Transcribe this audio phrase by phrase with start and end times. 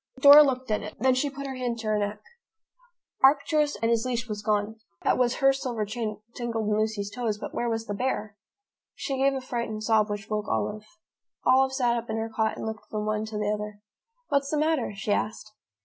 [0.19, 0.95] Dora looked at it.
[0.99, 2.21] Then she put her hand to her neck.
[3.23, 4.77] Arcturus and his leash were gone.
[5.03, 8.35] That was her silver chain tangled in Lucy's toes, but where was the bear?
[8.95, 10.85] She gave a frightened sob, which woke Olive.
[11.43, 13.83] Olive sat up in her cot and looked from one to the other.
[14.29, 15.51] "What's the matter?" she asked.